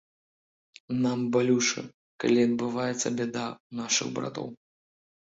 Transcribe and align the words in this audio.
Нам 1.03 1.19
балюча, 1.35 1.83
калі 2.23 2.39
адбываецца 2.47 3.07
бяда 3.19 3.43
ў 3.51 3.81
нашых 3.81 4.07
братоў. 4.17 4.47